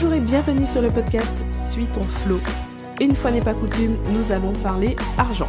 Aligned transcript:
Bonjour 0.00 0.14
et 0.14 0.20
bienvenue 0.20 0.64
sur 0.64 0.80
le 0.80 0.90
podcast 0.90 1.44
Suis 1.50 1.86
ton 1.86 2.04
flow. 2.04 2.38
Une 3.00 3.16
fois 3.16 3.32
n'est 3.32 3.40
pas 3.40 3.52
coutume, 3.52 3.96
nous 4.12 4.30
allons 4.30 4.52
parler 4.62 4.94
argent. 5.16 5.48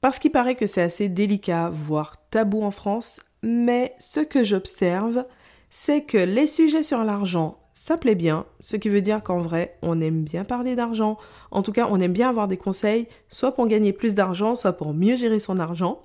Parce 0.00 0.18
qu'il 0.18 0.32
paraît 0.32 0.56
que 0.56 0.66
c'est 0.66 0.82
assez 0.82 1.08
délicat, 1.08 1.70
voire 1.72 2.16
tabou 2.30 2.64
en 2.64 2.72
France, 2.72 3.20
mais 3.44 3.94
ce 4.00 4.18
que 4.18 4.42
j'observe, 4.42 5.24
c'est 5.70 6.02
que 6.02 6.18
les 6.18 6.48
sujets 6.48 6.82
sur 6.82 7.04
l'argent, 7.04 7.60
ça 7.72 7.96
plaît 7.96 8.16
bien, 8.16 8.46
ce 8.58 8.74
qui 8.74 8.88
veut 8.88 9.00
dire 9.00 9.22
qu'en 9.22 9.42
vrai, 9.42 9.78
on 9.82 10.00
aime 10.00 10.24
bien 10.24 10.42
parler 10.42 10.74
d'argent. 10.74 11.16
En 11.52 11.62
tout 11.62 11.70
cas, 11.70 11.86
on 11.88 12.00
aime 12.00 12.12
bien 12.12 12.30
avoir 12.30 12.48
des 12.48 12.56
conseils, 12.56 13.06
soit 13.28 13.52
pour 13.52 13.68
gagner 13.68 13.92
plus 13.92 14.16
d'argent, 14.16 14.56
soit 14.56 14.72
pour 14.72 14.92
mieux 14.92 15.14
gérer 15.14 15.38
son 15.38 15.60
argent. 15.60 16.02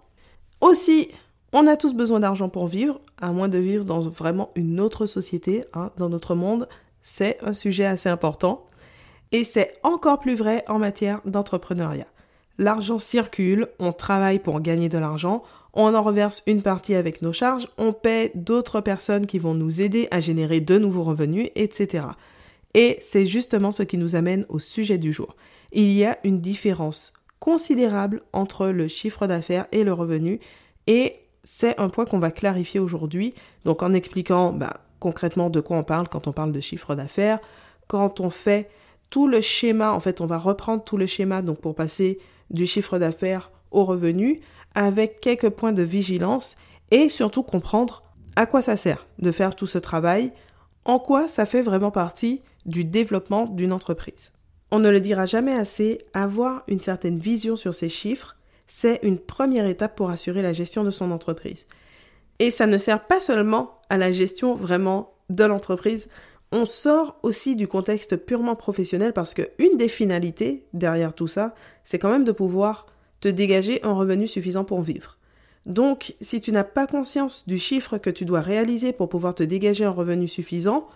Aussi, 0.61 1.09
on 1.53 1.65
a 1.65 1.75
tous 1.75 1.95
besoin 1.95 2.19
d'argent 2.19 2.49
pour 2.49 2.67
vivre, 2.67 3.01
à 3.19 3.31
moins 3.31 3.49
de 3.49 3.57
vivre 3.57 3.83
dans 3.83 4.01
vraiment 4.01 4.51
une 4.55 4.79
autre 4.79 5.07
société, 5.07 5.65
hein, 5.73 5.89
dans 5.97 6.09
notre 6.09 6.35
monde. 6.35 6.67
C'est 7.03 7.37
un 7.43 7.53
sujet 7.53 7.85
assez 7.85 8.09
important. 8.09 8.65
Et 9.31 9.43
c'est 9.43 9.73
encore 9.83 10.19
plus 10.19 10.35
vrai 10.35 10.63
en 10.67 10.79
matière 10.79 11.21
d'entrepreneuriat. 11.25 12.07
L'argent 12.57 12.99
circule, 12.99 13.67
on 13.79 13.91
travaille 13.91 14.39
pour 14.39 14.61
gagner 14.61 14.89
de 14.89 14.99
l'argent, 14.99 15.43
on 15.73 15.95
en 15.95 16.01
reverse 16.03 16.43
une 16.45 16.61
partie 16.61 16.93
avec 16.93 17.23
nos 17.23 17.33
charges, 17.33 17.67
on 17.79 17.93
paie 17.93 18.31
d'autres 18.35 18.79
personnes 18.79 19.25
qui 19.25 19.39
vont 19.39 19.55
nous 19.55 19.81
aider 19.81 20.07
à 20.11 20.19
générer 20.19 20.61
de 20.61 20.77
nouveaux 20.77 21.01
revenus, 21.01 21.49
etc. 21.55 22.05
Et 22.75 22.97
c'est 23.01 23.25
justement 23.25 23.71
ce 23.71 23.81
qui 23.81 23.97
nous 23.97 24.15
amène 24.15 24.45
au 24.49 24.59
sujet 24.59 24.99
du 24.99 25.11
jour. 25.11 25.35
Il 25.71 25.91
y 25.91 26.05
a 26.05 26.19
une 26.23 26.39
différence 26.39 27.11
considérable 27.39 28.21
entre 28.33 28.67
le 28.67 28.87
chiffre 28.87 29.25
d'affaires 29.25 29.65
et 29.71 29.83
le 29.83 29.93
revenu, 29.93 30.39
et 30.85 31.15
c'est 31.43 31.79
un 31.79 31.89
point 31.89 32.05
qu'on 32.05 32.19
va 32.19 32.31
clarifier 32.31 32.79
aujourd'hui, 32.79 33.33
donc 33.65 33.81
en 33.81 33.93
expliquant 33.93 34.53
bah, 34.53 34.81
concrètement 35.03 35.49
de 35.49 35.59
quoi 35.59 35.75
on 35.75 35.83
parle 35.83 36.07
quand 36.07 36.27
on 36.27 36.31
parle 36.31 36.53
de 36.53 36.61
chiffre 36.61 36.95
d'affaires, 36.95 37.39
quand 37.87 38.21
on 38.21 38.29
fait 38.29 38.69
tout 39.09 39.27
le 39.27 39.41
schéma, 39.41 39.91
en 39.91 39.99
fait 39.99 40.21
on 40.21 40.25
va 40.25 40.37
reprendre 40.37 40.81
tout 40.81 40.95
le 40.95 41.07
schéma 41.07 41.41
donc 41.41 41.59
pour 41.59 41.75
passer 41.75 42.19
du 42.51 42.65
chiffre 42.65 42.97
d'affaires 42.97 43.51
au 43.71 43.83
revenu, 43.83 44.39
avec 44.75 45.19
quelques 45.19 45.49
points 45.49 45.73
de 45.73 45.83
vigilance 45.83 46.55
et 46.91 47.09
surtout 47.09 47.43
comprendre 47.43 48.03
à 48.37 48.45
quoi 48.45 48.61
ça 48.61 48.77
sert 48.77 49.05
de 49.19 49.33
faire 49.33 49.57
tout 49.57 49.65
ce 49.65 49.77
travail, 49.77 50.31
en 50.85 50.99
quoi 50.99 51.27
ça 51.27 51.45
fait 51.45 51.61
vraiment 51.61 51.91
partie 51.91 52.41
du 52.65 52.85
développement 52.85 53.45
d'une 53.45 53.73
entreprise. 53.73 54.31
On 54.71 54.79
ne 54.79 54.89
le 54.89 55.01
dira 55.01 55.25
jamais 55.25 55.53
assez, 55.53 55.99
avoir 56.13 56.63
une 56.69 56.79
certaine 56.79 57.19
vision 57.19 57.57
sur 57.57 57.73
ces 57.73 57.89
chiffres, 57.89 58.37
c'est 58.67 59.01
une 59.03 59.19
première 59.19 59.67
étape 59.67 59.97
pour 59.97 60.11
assurer 60.11 60.41
la 60.41 60.53
gestion 60.53 60.85
de 60.85 60.91
son 60.91 61.11
entreprise. 61.11 61.65
Et 62.39 62.51
ça 62.51 62.67
ne 62.67 62.77
sert 62.77 63.05
pas 63.05 63.19
seulement 63.19 63.79
à 63.89 63.97
la 63.97 64.11
gestion 64.11 64.55
vraiment 64.55 65.13
de 65.29 65.43
l'entreprise, 65.43 66.07
on 66.51 66.65
sort 66.65 67.17
aussi 67.23 67.55
du 67.55 67.67
contexte 67.67 68.15
purement 68.15 68.55
professionnel 68.55 69.11
parce 69.11 69.33
que 69.33 69.41
une 69.57 69.75
des 69.75 69.89
finalités 69.89 70.67
derrière 70.73 71.13
tout 71.13 71.27
ça, 71.27 71.55
c'est 71.83 71.97
quand 71.97 72.11
même 72.11 72.23
de 72.23 72.31
pouvoir 72.31 72.85
te 73.21 73.27
dégager 73.27 73.83
un 73.83 73.93
revenu 73.93 74.27
suffisant 74.27 74.63
pour 74.63 74.81
vivre. 74.81 75.17
Donc, 75.65 76.13
si 76.21 76.41
tu 76.41 76.51
n'as 76.51 76.63
pas 76.63 76.85
conscience 76.85 77.47
du 77.47 77.57
chiffre 77.57 77.97
que 77.97 78.09
tu 78.09 78.25
dois 78.25 78.41
réaliser 78.41 78.93
pour 78.93 79.09
pouvoir 79.09 79.33
te 79.33 79.43
dégager 79.43 79.85
un 79.85 79.89
revenu 79.89 80.27
suffisant, 80.27 80.87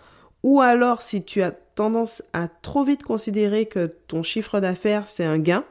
ou 0.44 0.60
alors 0.60 1.02
si 1.02 1.24
tu 1.24 1.42
as 1.42 1.50
tendance 1.50 2.22
à 2.32 2.46
trop 2.46 2.84
vite 2.84 3.02
considérer 3.02 3.66
que 3.66 3.86
ton 3.86 4.22
chiffre 4.22 4.60
d'affaires 4.60 5.08
c'est 5.08 5.24
un 5.24 5.38
gain, 5.38 5.64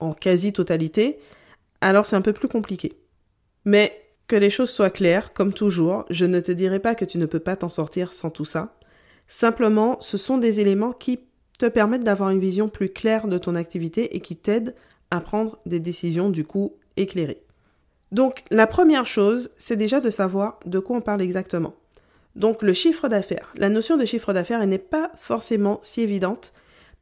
en 0.00 0.14
quasi-totalité, 0.14 1.20
alors 1.80 2.06
c'est 2.06 2.16
un 2.16 2.22
peu 2.22 2.32
plus 2.32 2.48
compliqué. 2.48 2.92
Mais 3.64 4.01
les 4.36 4.50
choses 4.50 4.70
soient 4.70 4.90
claires, 4.90 5.32
comme 5.32 5.52
toujours, 5.52 6.04
je 6.10 6.24
ne 6.24 6.40
te 6.40 6.52
dirai 6.52 6.78
pas 6.78 6.94
que 6.94 7.04
tu 7.04 7.18
ne 7.18 7.26
peux 7.26 7.40
pas 7.40 7.56
t'en 7.56 7.70
sortir 7.70 8.12
sans 8.12 8.30
tout 8.30 8.44
ça. 8.44 8.76
Simplement, 9.28 9.98
ce 10.00 10.16
sont 10.16 10.38
des 10.38 10.60
éléments 10.60 10.92
qui 10.92 11.20
te 11.58 11.66
permettent 11.66 12.04
d'avoir 12.04 12.30
une 12.30 12.40
vision 12.40 12.68
plus 12.68 12.88
claire 12.88 13.28
de 13.28 13.38
ton 13.38 13.54
activité 13.54 14.16
et 14.16 14.20
qui 14.20 14.36
t'aident 14.36 14.74
à 15.10 15.20
prendre 15.20 15.58
des 15.66 15.80
décisions 15.80 16.30
du 16.30 16.44
coup 16.44 16.74
éclairées. 16.96 17.42
Donc, 18.10 18.44
la 18.50 18.66
première 18.66 19.06
chose, 19.06 19.50
c'est 19.58 19.76
déjà 19.76 20.00
de 20.00 20.10
savoir 20.10 20.60
de 20.66 20.78
quoi 20.78 20.96
on 20.96 21.00
parle 21.00 21.22
exactement. 21.22 21.74
Donc, 22.36 22.62
le 22.62 22.72
chiffre 22.72 23.08
d'affaires. 23.08 23.52
La 23.56 23.68
notion 23.68 23.96
de 23.96 24.04
chiffre 24.04 24.32
d'affaires 24.32 24.66
n'est 24.66 24.78
pas 24.78 25.12
forcément 25.16 25.80
si 25.82 26.02
évidente 26.02 26.52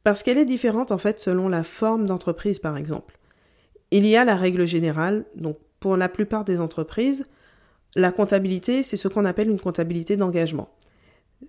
parce 0.03 0.23
qu'elle 0.23 0.37
est 0.37 0.45
différente 0.45 0.91
en 0.91 0.97
fait 0.97 1.19
selon 1.19 1.47
la 1.47 1.63
forme 1.63 2.05
d'entreprise 2.05 2.59
par 2.59 2.77
exemple. 2.77 3.17
Il 3.91 4.07
y 4.07 4.15
a 4.15 4.25
la 4.25 4.35
règle 4.35 4.65
générale, 4.65 5.25
donc 5.35 5.57
pour 5.81 5.97
la 5.97 6.07
plupart 6.07 6.45
des 6.45 6.61
entreprises, 6.61 7.25
la 7.95 8.13
comptabilité, 8.13 8.83
c'est 8.83 8.95
ce 8.95 9.09
qu'on 9.09 9.25
appelle 9.25 9.49
une 9.49 9.59
comptabilité 9.59 10.15
d'engagement. 10.15 10.69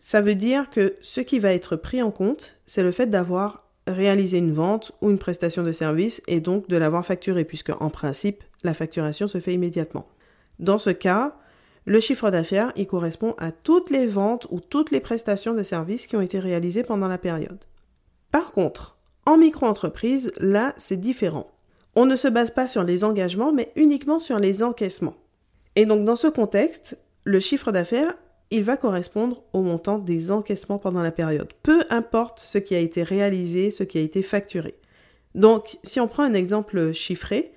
Ça 0.01 0.21
veut 0.21 0.35
dire 0.35 0.71
que 0.71 0.97
ce 1.03 1.21
qui 1.21 1.39
va 1.39 1.53
être 1.53 1.77
pris 1.77 2.03
en 2.03 2.11
compte, 2.11 2.57
c'est 2.67 2.83
le 2.83 2.91
fait 2.91 3.07
d'avoir 3.07 3.69
réalisé 3.87 4.39
une 4.39 4.53
vente 4.53 4.93
ou 5.03 5.11
une 5.11 5.19
prestation 5.19 5.63
de 5.63 5.71
service 5.71 6.23
et 6.27 6.41
donc 6.41 6.67
de 6.69 6.77
l'avoir 6.77 7.05
facturé, 7.05 7.45
puisque 7.45 7.73
en 7.81 7.91
principe, 7.91 8.43
la 8.65 8.75
facturation 8.75 9.27
se 9.27 9.39
fait 9.39 9.53
immédiatement. 9.53 10.09
Dans 10.59 10.79
ce 10.79 10.91
cas, 10.91 11.37
le 11.85 12.01
chiffre 12.01 12.31
d'affaires, 12.31 12.73
il 12.75 12.87
correspond 12.87 13.35
à 13.37 13.53
toutes 13.53 13.91
les 13.91 14.07
ventes 14.07 14.47
ou 14.51 14.61
toutes 14.61 14.93
les 14.93 15.01
prestations 15.01 15.53
de 15.53 15.63
services 15.63 16.07
qui 16.07 16.17
ont 16.17 16.23
été 16.23 16.39
réalisées 16.39 16.85
pendant 16.85 17.09
la 17.09 17.19
période. 17.19 17.65
Par 18.31 18.53
contre, 18.53 18.97
en 19.27 19.37
micro-entreprise, 19.37 20.33
là, 20.41 20.75
c'est 20.79 20.97
différent. 20.97 21.52
On 21.95 22.07
ne 22.07 22.17
se 22.17 22.29
base 22.29 22.51
pas 22.51 22.67
sur 22.67 22.85
les 22.85 23.05
engagements, 23.05 23.53
mais 23.53 23.71
uniquement 23.77 24.19
sur 24.19 24.39
les 24.39 24.63
encaissements. 24.63 25.17
Et 25.77 25.87
donc, 25.87 26.05
dans 26.05 26.17
ce 26.17 26.27
contexte, 26.27 26.99
le 27.25 27.39
chiffre 27.39 27.71
d'affaires, 27.71 28.15
il 28.51 28.65
va 28.65 28.77
correspondre 28.77 29.43
au 29.53 29.63
montant 29.63 29.99
des 29.99 30.31
encaissements 30.31 30.79
pendant 30.79 31.03
la 31.03 31.13
période. 31.13 31.53
Peu 31.63 31.85
importe 31.91 32.39
ce 32.39 32.59
qui 32.59 32.75
a 32.75 32.79
été 32.79 33.03
réalisé, 33.03 33.71
ce 33.71 33.83
qui 33.83 33.99
a 33.99 34.03
été 34.03 34.23
facturé. 34.23 34.75
Donc, 35.35 35.79
si 35.83 36.01
on 36.01 36.09
prend 36.09 36.23
un 36.23 36.35
exemple 36.35 36.93
chiffré, 36.93 37.53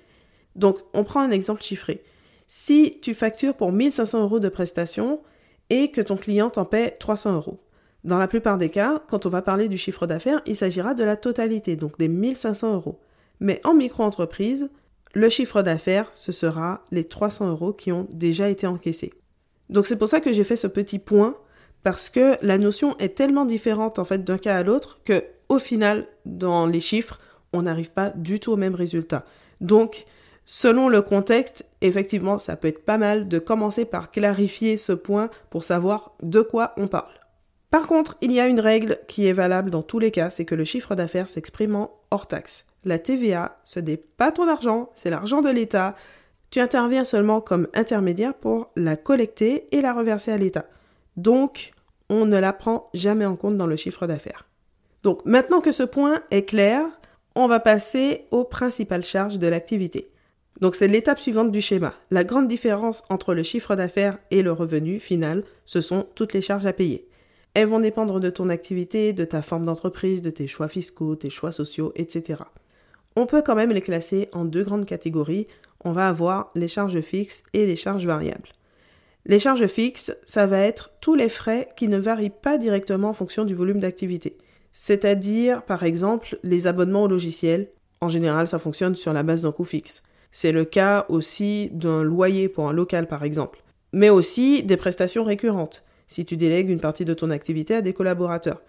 donc 0.54 0.78
on 0.94 1.04
prend 1.04 1.20
un 1.20 1.30
exemple 1.30 1.62
chiffré. 1.62 2.02
Si 2.46 2.98
tu 3.02 3.14
factures 3.14 3.54
pour 3.54 3.72
1500 3.72 4.22
euros 4.22 4.40
de 4.40 4.48
prestations 4.48 5.20
et 5.68 5.90
que 5.90 6.00
ton 6.00 6.16
client 6.16 6.48
t'en 6.48 6.64
paie 6.64 6.96
300 6.98 7.34
euros. 7.34 7.60
Dans 8.04 8.18
la 8.18 8.28
plupart 8.28 8.56
des 8.56 8.68
cas, 8.68 9.02
quand 9.08 9.26
on 9.26 9.30
va 9.30 9.42
parler 9.42 9.68
du 9.68 9.76
chiffre 9.76 10.06
d'affaires, 10.06 10.40
il 10.46 10.56
s'agira 10.56 10.94
de 10.94 11.02
la 11.04 11.16
totalité, 11.16 11.76
donc 11.76 11.98
des 11.98 12.08
1500 12.08 12.74
euros. 12.74 13.00
Mais 13.40 13.60
en 13.64 13.74
micro-entreprise, 13.74 14.70
le 15.14 15.28
chiffre 15.28 15.62
d'affaires, 15.62 16.10
ce 16.12 16.32
sera 16.32 16.84
les 16.90 17.04
300 17.04 17.48
euros 17.48 17.72
qui 17.72 17.92
ont 17.92 18.06
déjà 18.12 18.48
été 18.48 18.66
encaissés. 18.66 19.12
Donc 19.70 19.86
c'est 19.86 19.96
pour 19.96 20.08
ça 20.08 20.20
que 20.20 20.32
j'ai 20.32 20.44
fait 20.44 20.56
ce 20.56 20.66
petit 20.66 20.98
point 20.98 21.36
parce 21.82 22.10
que 22.10 22.36
la 22.42 22.58
notion 22.58 22.96
est 22.98 23.16
tellement 23.16 23.44
différente 23.44 23.98
en 23.98 24.04
fait 24.04 24.24
d'un 24.24 24.38
cas 24.38 24.56
à 24.56 24.62
l'autre 24.62 25.00
que 25.04 25.24
au 25.48 25.58
final 25.58 26.06
dans 26.24 26.66
les 26.66 26.80
chiffres, 26.80 27.20
on 27.52 27.62
n'arrive 27.62 27.92
pas 27.92 28.10
du 28.10 28.40
tout 28.40 28.52
au 28.52 28.56
même 28.56 28.74
résultat. 28.74 29.24
Donc 29.60 30.04
selon 30.44 30.88
le 30.88 31.02
contexte, 31.02 31.64
effectivement, 31.80 32.38
ça 32.38 32.56
peut 32.56 32.68
être 32.68 32.84
pas 32.84 32.98
mal 32.98 33.28
de 33.28 33.38
commencer 33.38 33.84
par 33.84 34.10
clarifier 34.10 34.76
ce 34.76 34.92
point 34.92 35.30
pour 35.50 35.62
savoir 35.64 36.12
de 36.22 36.42
quoi 36.42 36.72
on 36.76 36.88
parle. 36.88 37.15
Par 37.70 37.86
contre, 37.86 38.16
il 38.20 38.32
y 38.32 38.40
a 38.40 38.46
une 38.46 38.60
règle 38.60 38.98
qui 39.08 39.26
est 39.26 39.32
valable 39.32 39.70
dans 39.70 39.82
tous 39.82 39.98
les 39.98 40.10
cas, 40.10 40.30
c'est 40.30 40.44
que 40.44 40.54
le 40.54 40.64
chiffre 40.64 40.94
d'affaires 40.94 41.28
s'exprime 41.28 41.74
en 41.74 41.90
hors 42.10 42.28
taxe. 42.28 42.66
La 42.84 42.98
TVA, 42.98 43.58
ce 43.64 43.80
n'est 43.80 43.96
pas 43.96 44.30
ton 44.30 44.48
argent, 44.48 44.90
c'est 44.94 45.10
l'argent 45.10 45.42
de 45.42 45.50
l'État. 45.50 45.96
Tu 46.50 46.60
interviens 46.60 47.04
seulement 47.04 47.40
comme 47.40 47.66
intermédiaire 47.74 48.34
pour 48.34 48.70
la 48.76 48.96
collecter 48.96 49.66
et 49.72 49.82
la 49.82 49.92
reverser 49.92 50.30
à 50.30 50.38
l'État. 50.38 50.66
Donc, 51.16 51.72
on 52.08 52.24
ne 52.24 52.38
la 52.38 52.52
prend 52.52 52.86
jamais 52.94 53.26
en 53.26 53.34
compte 53.34 53.56
dans 53.56 53.66
le 53.66 53.76
chiffre 53.76 54.06
d'affaires. 54.06 54.46
Donc, 55.02 55.24
maintenant 55.24 55.60
que 55.60 55.72
ce 55.72 55.82
point 55.82 56.22
est 56.30 56.44
clair, 56.44 56.84
on 57.34 57.48
va 57.48 57.60
passer 57.60 58.26
aux 58.30 58.44
principales 58.44 59.04
charges 59.04 59.38
de 59.38 59.46
l'activité. 59.46 60.10
Donc, 60.60 60.74
c'est 60.76 60.88
l'étape 60.88 61.18
suivante 61.18 61.50
du 61.50 61.60
schéma. 61.60 61.94
La 62.10 62.24
grande 62.24 62.48
différence 62.48 63.02
entre 63.10 63.34
le 63.34 63.42
chiffre 63.42 63.74
d'affaires 63.74 64.18
et 64.30 64.42
le 64.42 64.52
revenu 64.52 65.00
final, 65.00 65.42
ce 65.64 65.80
sont 65.80 66.06
toutes 66.14 66.32
les 66.32 66.40
charges 66.40 66.66
à 66.66 66.72
payer. 66.72 67.08
Elles 67.56 67.68
vont 67.68 67.80
dépendre 67.80 68.20
de 68.20 68.28
ton 68.28 68.50
activité, 68.50 69.14
de 69.14 69.24
ta 69.24 69.40
forme 69.40 69.64
d'entreprise, 69.64 70.20
de 70.20 70.28
tes 70.28 70.46
choix 70.46 70.68
fiscaux, 70.68 71.16
tes 71.16 71.30
choix 71.30 71.52
sociaux, 71.52 71.90
etc. 71.96 72.42
On 73.16 73.24
peut 73.24 73.40
quand 73.40 73.54
même 73.54 73.72
les 73.72 73.80
classer 73.80 74.28
en 74.34 74.44
deux 74.44 74.62
grandes 74.62 74.84
catégories 74.84 75.46
on 75.82 75.92
va 75.92 76.08
avoir 76.08 76.50
les 76.54 76.68
charges 76.68 77.00
fixes 77.00 77.44
et 77.54 77.64
les 77.64 77.76
charges 77.76 78.06
variables. 78.06 78.50
Les 79.24 79.38
charges 79.38 79.68
fixes, 79.68 80.14
ça 80.26 80.46
va 80.46 80.58
être 80.58 80.90
tous 81.00 81.14
les 81.14 81.30
frais 81.30 81.68
qui 81.76 81.88
ne 81.88 81.96
varient 81.96 82.28
pas 82.28 82.58
directement 82.58 83.08
en 83.08 83.14
fonction 83.14 83.46
du 83.46 83.54
volume 83.54 83.80
d'activité. 83.80 84.36
C'est-à-dire, 84.72 85.62
par 85.62 85.82
exemple, 85.82 86.38
les 86.42 86.66
abonnements 86.66 87.04
au 87.04 87.08
logiciel. 87.08 87.70
En 88.02 88.10
général, 88.10 88.48
ça 88.48 88.58
fonctionne 88.58 88.96
sur 88.96 89.14
la 89.14 89.22
base 89.22 89.40
d'un 89.40 89.52
coût 89.52 89.64
fixe. 89.64 90.02
C'est 90.30 90.52
le 90.52 90.66
cas 90.66 91.06
aussi 91.08 91.70
d'un 91.72 92.02
loyer 92.02 92.50
pour 92.50 92.68
un 92.68 92.74
local, 92.74 93.08
par 93.08 93.24
exemple. 93.24 93.62
Mais 93.92 94.10
aussi 94.10 94.62
des 94.62 94.76
prestations 94.76 95.24
récurrentes, 95.24 95.82
si 96.06 96.24
tu 96.24 96.36
délègues 96.36 96.70
une 96.70 96.80
partie 96.80 97.04
de 97.04 97.14
ton 97.14 97.30
activité 97.30 97.74
à 97.74 97.82
des 97.82 97.92
collaborateurs. 97.92 98.60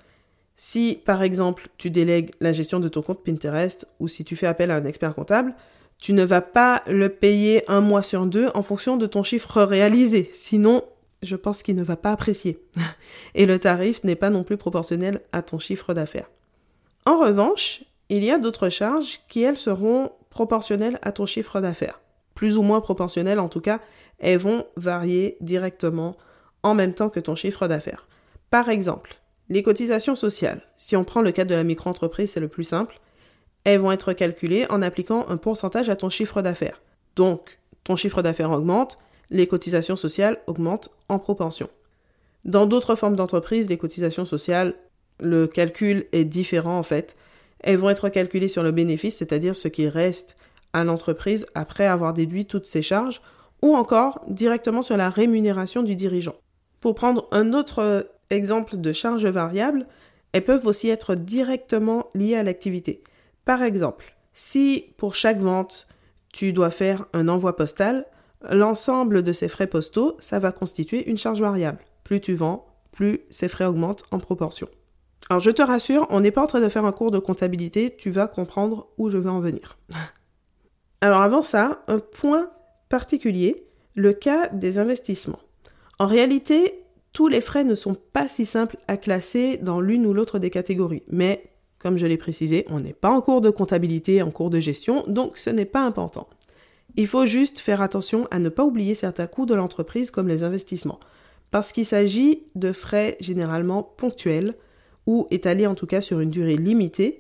Si, 0.55 0.99
par 1.05 1.21
exemple, 1.21 1.69
tu 1.77 1.91
délègues 1.91 2.31
la 2.39 2.51
gestion 2.51 2.79
de 2.79 2.87
ton 2.87 3.01
compte 3.01 3.23
Pinterest 3.23 3.87
ou 3.99 4.07
si 4.07 4.23
tu 4.23 4.35
fais 4.35 4.47
appel 4.47 4.71
à 4.71 4.75
un 4.75 4.85
expert 4.85 5.13
comptable, 5.13 5.53
tu 5.99 6.13
ne 6.13 6.23
vas 6.23 6.41
pas 6.41 6.83
le 6.87 7.09
payer 7.09 7.63
un 7.69 7.81
mois 7.81 8.03
sur 8.03 8.25
deux 8.25 8.49
en 8.53 8.61
fonction 8.61 8.97
de 8.97 9.05
ton 9.05 9.23
chiffre 9.23 9.61
réalisé. 9.61 10.31
Sinon, 10.33 10.83
je 11.21 11.35
pense 11.35 11.63
qu'il 11.63 11.75
ne 11.75 11.83
va 11.83 11.95
pas 11.95 12.11
apprécier. 12.11 12.59
Et 13.35 13.45
le 13.45 13.59
tarif 13.59 14.03
n'est 14.03 14.15
pas 14.15 14.29
non 14.29 14.43
plus 14.43 14.57
proportionnel 14.57 15.21
à 15.31 15.41
ton 15.41 15.59
chiffre 15.59 15.93
d'affaires. 15.93 16.29
En 17.05 17.17
revanche, 17.17 17.83
il 18.09 18.23
y 18.23 18.31
a 18.31 18.37
d'autres 18.37 18.69
charges 18.69 19.19
qui, 19.27 19.41
elles, 19.41 19.57
seront 19.57 20.11
proportionnelles 20.29 20.99
à 21.01 21.11
ton 21.11 21.25
chiffre 21.25 21.61
d'affaires. 21.61 21.99
Plus 22.35 22.57
ou 22.57 22.61
moins 22.61 22.81
proportionnelles 22.81 23.39
en 23.39 23.49
tout 23.49 23.61
cas, 23.61 23.79
elles 24.19 24.37
vont 24.37 24.65
varier 24.75 25.37
directement 25.41 26.15
en 26.63 26.73
même 26.73 26.93
temps 26.93 27.09
que 27.09 27.19
ton 27.19 27.35
chiffre 27.35 27.67
d'affaires. 27.67 28.07
Par 28.49 28.69
exemple, 28.69 29.19
les 29.49 29.63
cotisations 29.63 30.15
sociales, 30.15 30.61
si 30.77 30.95
on 30.95 31.03
prend 31.03 31.21
le 31.21 31.31
cas 31.31 31.45
de 31.45 31.55
la 31.55 31.63
micro-entreprise, 31.63 32.31
c'est 32.31 32.39
le 32.39 32.47
plus 32.47 32.63
simple, 32.63 32.99
elles 33.63 33.79
vont 33.79 33.91
être 33.91 34.13
calculées 34.13 34.65
en 34.69 34.81
appliquant 34.81 35.25
un 35.29 35.37
pourcentage 35.37 35.89
à 35.89 35.95
ton 35.95 36.09
chiffre 36.09 36.41
d'affaires. 36.41 36.81
Donc, 37.15 37.59
ton 37.83 37.95
chiffre 37.95 38.21
d'affaires 38.21 38.51
augmente, 38.51 38.97
les 39.29 39.47
cotisations 39.47 39.95
sociales 39.95 40.39
augmentent 40.47 40.89
en 41.09 41.19
proportion. 41.19 41.69
Dans 42.45 42.65
d'autres 42.65 42.95
formes 42.95 43.15
d'entreprise, 43.15 43.69
les 43.69 43.77
cotisations 43.77 44.25
sociales, 44.25 44.75
le 45.19 45.47
calcul 45.47 46.05
est 46.11 46.23
différent 46.23 46.77
en 46.77 46.83
fait. 46.83 47.15
Elles 47.59 47.77
vont 47.77 47.89
être 47.89 48.09
calculées 48.09 48.47
sur 48.47 48.63
le 48.63 48.71
bénéfice, 48.71 49.17
c'est-à-dire 49.17 49.55
ce 49.55 49.67
qui 49.67 49.89
reste 49.89 50.37
à 50.73 50.83
l'entreprise 50.83 51.45
après 51.55 51.85
avoir 51.85 52.13
déduit 52.13 52.45
toutes 52.45 52.67
ses 52.67 52.81
charges, 52.81 53.21
ou 53.61 53.75
encore 53.75 54.21
directement 54.27 54.81
sur 54.81 54.95
la 54.95 55.09
rémunération 55.09 55.83
du 55.83 55.95
dirigeant. 55.95 56.35
Pour 56.81 56.95
prendre 56.95 57.27
un 57.31 57.53
autre 57.53 58.11
exemple 58.29 58.77
de 58.77 58.93
charges 58.93 59.25
variables, 59.25 59.87
elles 60.31 60.43
peuvent 60.43 60.67
aussi 60.67 60.89
être 60.89 61.15
directement 61.15 62.07
liées 62.13 62.35
à 62.35 62.43
l'activité. 62.43 63.03
Par 63.45 63.63
exemple, 63.63 64.15
si 64.33 64.93
pour 64.97 65.15
chaque 65.15 65.39
vente, 65.39 65.87
tu 66.33 66.53
dois 66.53 66.69
faire 66.69 67.05
un 67.13 67.27
envoi 67.27 67.55
postal, 67.55 68.05
l'ensemble 68.51 69.23
de 69.23 69.33
ces 69.33 69.47
frais 69.47 69.67
postaux, 69.67 70.15
ça 70.19 70.39
va 70.39 70.51
constituer 70.51 71.09
une 71.09 71.17
charge 71.17 71.41
variable. 71.41 71.79
Plus 72.03 72.21
tu 72.21 72.35
vends, 72.35 72.67
plus 72.91 73.21
ces 73.29 73.47
frais 73.47 73.65
augmentent 73.65 74.03
en 74.11 74.19
proportion. 74.19 74.67
Alors 75.29 75.39
je 75.39 75.51
te 75.51 75.61
rassure, 75.61 76.07
on 76.09 76.19
n'est 76.19 76.31
pas 76.31 76.41
en 76.41 76.47
train 76.47 76.61
de 76.61 76.69
faire 76.69 76.85
un 76.85 76.91
cours 76.91 77.11
de 77.11 77.19
comptabilité, 77.19 77.95
tu 77.97 78.11
vas 78.11 78.27
comprendre 78.27 78.87
où 78.97 79.09
je 79.09 79.17
veux 79.17 79.29
en 79.29 79.39
venir. 79.39 79.77
Alors 81.01 81.21
avant 81.21 81.41
ça, 81.41 81.81
un 81.87 81.99
point 81.99 82.49
particulier, 82.89 83.67
le 83.95 84.13
cas 84.13 84.49
des 84.49 84.77
investissements. 84.79 85.39
En 85.99 86.05
réalité, 86.05 86.85
tous 87.11 87.27
les 87.27 87.41
frais 87.41 87.63
ne 87.63 87.75
sont 87.75 87.95
pas 87.95 88.27
si 88.27 88.45
simples 88.45 88.77
à 88.87 88.97
classer 88.97 89.57
dans 89.57 89.81
l'une 89.81 90.05
ou 90.05 90.13
l'autre 90.13 90.37
des 90.37 90.51
catégories, 90.51 91.03
mais 91.09 91.49
comme 91.79 91.97
je 91.97 92.05
l'ai 92.05 92.17
précisé, 92.17 92.65
on 92.69 92.79
n'est 92.79 92.93
pas 92.93 93.09
en 93.09 93.21
cours 93.21 93.41
de 93.41 93.49
comptabilité, 93.49 94.21
en 94.21 94.31
cours 94.31 94.49
de 94.49 94.59
gestion, 94.59 95.03
donc 95.07 95.37
ce 95.37 95.49
n'est 95.49 95.65
pas 95.65 95.81
important. 95.81 96.27
Il 96.95 97.07
faut 97.07 97.25
juste 97.25 97.59
faire 97.59 97.81
attention 97.81 98.27
à 98.31 98.39
ne 98.39 98.49
pas 98.49 98.63
oublier 98.63 98.95
certains 98.95 99.27
coûts 99.27 99.45
de 99.45 99.55
l'entreprise 99.55 100.11
comme 100.11 100.27
les 100.27 100.43
investissements, 100.43 100.99
parce 101.51 101.71
qu'il 101.71 101.85
s'agit 101.85 102.43
de 102.55 102.71
frais 102.71 103.17
généralement 103.19 103.83
ponctuels 103.83 104.55
ou 105.05 105.27
étalés 105.31 105.67
en 105.67 105.75
tout 105.75 105.87
cas 105.87 106.01
sur 106.01 106.19
une 106.19 106.29
durée 106.29 106.57
limitée, 106.57 107.19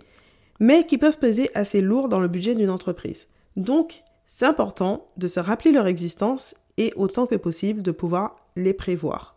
mais 0.59 0.85
qui 0.85 0.97
peuvent 0.97 1.19
peser 1.19 1.49
assez 1.55 1.81
lourd 1.81 2.09
dans 2.09 2.19
le 2.19 2.27
budget 2.27 2.55
d'une 2.55 2.71
entreprise. 2.71 3.27
Donc, 3.55 4.03
c'est 4.27 4.45
important 4.45 5.07
de 5.17 5.27
se 5.27 5.39
rappeler 5.39 5.71
leur 5.71 5.87
existence 5.87 6.55
et 6.77 6.93
autant 6.95 7.25
que 7.25 7.35
possible 7.35 7.81
de 7.81 7.91
pouvoir 7.91 8.37
les 8.55 8.73
prévoir. 8.73 9.35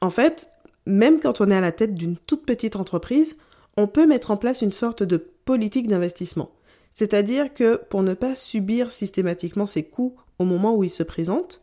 En 0.00 0.10
fait, 0.10 0.50
même 0.86 1.20
quand 1.20 1.40
on 1.40 1.50
est 1.50 1.56
à 1.56 1.60
la 1.60 1.72
tête 1.72 1.94
d'une 1.94 2.16
toute 2.16 2.46
petite 2.46 2.76
entreprise, 2.76 3.36
on 3.76 3.86
peut 3.86 4.06
mettre 4.06 4.30
en 4.30 4.36
place 4.36 4.62
une 4.62 4.72
sorte 4.72 5.02
de 5.02 5.16
politique 5.16 5.88
d'investissement. 5.88 6.50
C'est-à-dire 6.92 7.54
que 7.54 7.76
pour 7.88 8.02
ne 8.02 8.14
pas 8.14 8.34
subir 8.34 8.92
systématiquement 8.92 9.66
ces 9.66 9.84
coûts 9.84 10.16
au 10.38 10.44
moment 10.44 10.74
où 10.74 10.84
ils 10.84 10.90
se 10.90 11.02
présentent, 11.02 11.60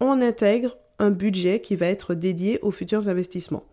on 0.00 0.20
intègre 0.20 0.76
un 0.98 1.10
budget 1.10 1.60
qui 1.60 1.76
va 1.76 1.86
être 1.86 2.14
dédié 2.14 2.58
aux 2.62 2.70
futurs 2.70 3.08
investissements. 3.08 3.64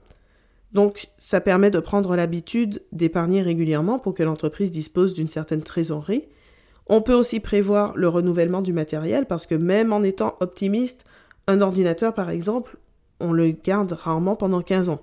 Donc 0.71 1.07
ça 1.17 1.39
permet 1.39 1.71
de 1.71 1.79
prendre 1.79 2.15
l'habitude 2.15 2.81
d'épargner 2.91 3.41
régulièrement 3.41 3.99
pour 3.99 4.13
que 4.13 4.23
l'entreprise 4.23 4.71
dispose 4.71 5.13
d'une 5.13 5.29
certaine 5.29 5.61
trésorerie. 5.61 6.25
On 6.87 7.01
peut 7.01 7.13
aussi 7.13 7.39
prévoir 7.39 7.93
le 7.95 8.09
renouvellement 8.09 8.61
du 8.61 8.73
matériel 8.73 9.25
parce 9.25 9.47
que 9.47 9.55
même 9.55 9.93
en 9.93 10.03
étant 10.03 10.35
optimiste, 10.39 11.05
un 11.47 11.61
ordinateur 11.61 12.13
par 12.13 12.29
exemple, 12.29 12.77
on 13.19 13.31
le 13.31 13.51
garde 13.51 13.93
rarement 13.93 14.35
pendant 14.35 14.61
15 14.61 14.89
ans. 14.89 15.01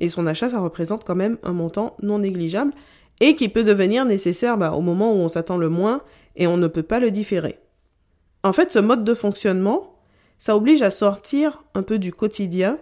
Et 0.00 0.08
son 0.08 0.26
achat, 0.26 0.50
ça 0.50 0.60
représente 0.60 1.04
quand 1.04 1.14
même 1.14 1.38
un 1.42 1.52
montant 1.52 1.96
non 2.02 2.18
négligeable 2.18 2.72
et 3.20 3.36
qui 3.36 3.48
peut 3.48 3.64
devenir 3.64 4.04
nécessaire 4.04 4.58
bah, 4.58 4.72
au 4.72 4.80
moment 4.80 5.12
où 5.12 5.16
on 5.16 5.28
s'attend 5.28 5.56
le 5.56 5.68
moins 5.68 6.02
et 6.36 6.46
on 6.46 6.56
ne 6.56 6.66
peut 6.66 6.82
pas 6.82 7.00
le 7.00 7.10
différer. 7.10 7.58
En 8.42 8.52
fait, 8.52 8.72
ce 8.72 8.78
mode 8.78 9.04
de 9.04 9.14
fonctionnement, 9.14 9.94
ça 10.38 10.56
oblige 10.56 10.82
à 10.82 10.90
sortir 10.90 11.62
un 11.74 11.82
peu 11.82 11.98
du 11.98 12.12
quotidien 12.12 12.78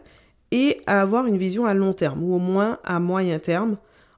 et 0.50 0.81
à 0.87 1.03
avoir 1.03 1.26
une 1.26 1.37
vision 1.37 1.67
à 1.67 1.75
long 1.75 1.93
terme, 1.93 2.23
ou 2.25 2.35
au 2.35 2.38
moins 2.38 2.79
à 2.85 2.99
moyen 2.99 3.38
terme, 3.38 3.76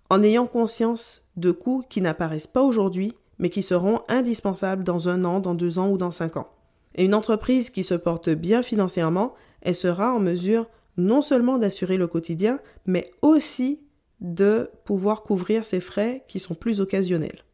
en 0.08 0.22
ayant 0.22 0.46
conscience 0.46 1.26
de 1.36 1.50
coûts 1.50 1.82
qui 1.88 2.00
n'apparaissent 2.00 2.46
pas 2.46 2.62
aujourd'hui, 2.62 3.14
mais 3.42 3.50
qui 3.50 3.62
seront 3.62 4.02
indispensables 4.08 4.84
dans 4.84 5.08
un 5.08 5.24
an, 5.24 5.40
dans 5.40 5.54
deux 5.54 5.80
ans 5.80 5.90
ou 5.90 5.98
dans 5.98 6.12
cinq 6.12 6.36
ans. 6.36 6.48
Et 6.94 7.04
une 7.04 7.12
entreprise 7.12 7.70
qui 7.70 7.82
se 7.82 7.94
porte 7.94 8.30
bien 8.30 8.62
financièrement, 8.62 9.34
elle 9.62 9.74
sera 9.74 10.14
en 10.14 10.20
mesure 10.20 10.66
non 10.96 11.20
seulement 11.20 11.58
d'assurer 11.58 11.96
le 11.96 12.06
quotidien, 12.06 12.60
mais 12.86 13.10
aussi 13.20 13.80
de 14.20 14.70
pouvoir 14.84 15.24
couvrir 15.24 15.66
ces 15.66 15.80
frais 15.80 16.24
qui 16.28 16.38
sont 16.38 16.54
plus 16.54 16.80
occasionnels. 16.80 17.44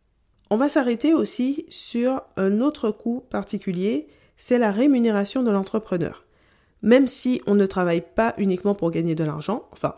On 0.50 0.58
va 0.58 0.68
s'arrêter 0.68 1.14
aussi 1.14 1.64
sur 1.70 2.20
un 2.36 2.60
autre 2.60 2.90
coût 2.90 3.24
particulier, 3.30 4.08
c'est 4.36 4.58
la 4.58 4.72
rémunération 4.72 5.42
de 5.42 5.50
l'entrepreneur. 5.50 6.26
Même 6.82 7.06
si 7.06 7.40
on 7.46 7.54
ne 7.54 7.66
travaille 7.66 8.04
pas 8.14 8.34
uniquement 8.36 8.74
pour 8.74 8.90
gagner 8.90 9.14
de 9.14 9.24
l'argent, 9.24 9.66
enfin, 9.72 9.94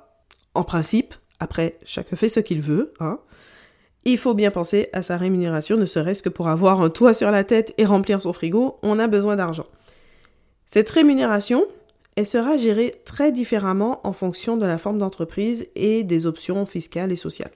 en 0.54 0.62
principe, 0.62 1.14
après, 1.40 1.78
chacun 1.84 2.14
fait 2.14 2.28
ce 2.28 2.40
qu'il 2.40 2.60
veut, 2.60 2.94
hein, 3.00 3.18
il 4.04 4.18
faut 4.18 4.34
bien 4.34 4.50
penser 4.50 4.88
à 4.92 5.02
sa 5.02 5.16
rémunération, 5.16 5.76
ne 5.76 5.84
serait-ce 5.84 6.22
que 6.22 6.28
pour 6.28 6.48
avoir 6.48 6.80
un 6.80 6.90
toit 6.90 7.14
sur 7.14 7.30
la 7.30 7.44
tête 7.44 7.74
et 7.78 7.84
remplir 7.84 8.22
son 8.22 8.32
frigo, 8.32 8.76
on 8.82 8.98
a 8.98 9.06
besoin 9.06 9.36
d'argent. 9.36 9.66
Cette 10.66 10.88
rémunération, 10.88 11.66
elle 12.16 12.26
sera 12.26 12.56
gérée 12.56 13.02
très 13.04 13.32
différemment 13.32 14.00
en 14.04 14.12
fonction 14.12 14.56
de 14.56 14.66
la 14.66 14.78
forme 14.78 14.98
d'entreprise 14.98 15.68
et 15.74 16.02
des 16.02 16.26
options 16.26 16.64
fiscales 16.64 17.12
et 17.12 17.16
sociales. 17.16 17.52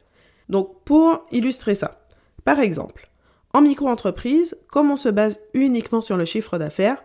Donc 0.48 0.82
pour 0.84 1.24
illustrer 1.32 1.74
ça, 1.74 2.04
par 2.44 2.60
exemple, 2.60 3.08
en 3.54 3.62
micro-entreprise, 3.62 4.56
comme 4.70 4.90
on 4.90 4.96
se 4.96 5.08
base 5.08 5.40
uniquement 5.54 6.00
sur 6.00 6.16
le 6.16 6.24
chiffre 6.24 6.58
d'affaires, 6.58 7.02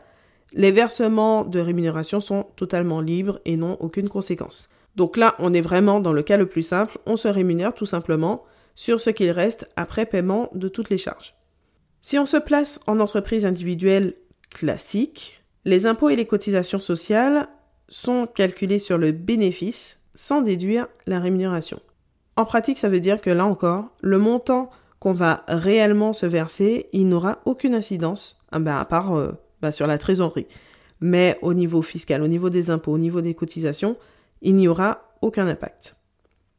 les 0.54 0.72
versements 0.72 1.44
de 1.44 1.60
rémunération 1.60 2.20
sont 2.20 2.48
totalement 2.56 3.02
libres 3.02 3.40
et 3.46 3.56
n'ont 3.56 3.78
aucune 3.80 4.10
conséquence. 4.10 4.68
Donc 4.96 5.16
là, 5.16 5.36
on 5.40 5.54
est 5.54 5.62
vraiment 5.62 6.00
dans 6.00 6.12
le 6.12 6.24
cas 6.24 6.38
le 6.38 6.48
plus 6.48 6.64
simple, 6.64 6.98
on 7.06 7.16
se 7.16 7.28
rémunère 7.28 7.74
tout 7.74 7.86
simplement 7.86 8.44
sur 8.80 9.02
ce 9.02 9.10
qu'il 9.10 9.30
reste 9.32 9.68
après 9.76 10.06
paiement 10.06 10.50
de 10.54 10.70
toutes 10.70 10.90
les 10.90 10.98
charges. 10.98 11.36
Si 12.00 12.18
on 12.18 12.26
se 12.26 12.38
place 12.38 12.80
en 12.88 13.02
entreprise 13.02 13.46
individuelle 13.46 14.14
classique, 14.52 15.44
les 15.66 15.86
impôts 15.86 16.08
et 16.08 16.16
les 16.16 16.26
cotisations 16.26 16.80
sociales 16.80 17.50
sont 17.90 18.26
calculés 18.26 18.80
sur 18.80 18.98
le 18.98 19.12
bénéfice 19.12 20.00
sans 20.14 20.42
déduire 20.42 20.88
la 21.08 21.20
rémunération. 21.20 21.82
En 22.38 22.46
pratique, 22.46 22.78
ça 22.78 22.88
veut 22.88 23.02
dire 23.02 23.20
que 23.20 23.30
là 23.30 23.46
encore, 23.46 23.90
le 24.02 24.18
montant 24.18 24.70
qu'on 25.00 25.12
va 25.12 25.44
réellement 25.50 26.14
se 26.14 26.26
verser, 26.26 26.88
il 26.94 27.10
n'aura 27.10 27.40
aucune 27.44 27.76
incidence, 27.76 28.40
ah 28.54 28.60
ben, 28.60 28.78
à 28.78 28.86
part 28.86 29.14
euh, 29.14 29.34
bah, 29.62 29.74
sur 29.74 29.88
la 29.88 29.98
trésorerie. 29.98 30.48
Mais 31.02 31.38
au 31.42 31.54
niveau 31.54 31.82
fiscal, 31.82 32.24
au 32.24 32.30
niveau 32.30 32.50
des 32.50 32.70
impôts, 32.70 32.94
au 32.94 32.98
niveau 32.98 33.20
des 33.20 33.34
cotisations, 33.34 33.98
il 34.42 34.56
n'y 34.56 34.70
aura 34.70 35.18
aucun 35.22 35.50
impact. 35.50 35.99